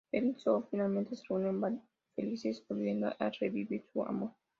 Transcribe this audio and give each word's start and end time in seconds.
Él 0.11 0.29
y 0.29 0.33
Soo 0.39 0.55
Ah 0.63 0.67
finalmente 0.71 1.15
se 1.15 1.23
reúnen 1.29 1.79
felices 2.15 2.65
volviendo 2.67 3.09
a 3.19 3.29
revivir 3.39 3.85
su 3.93 4.01
amor. 4.03 4.31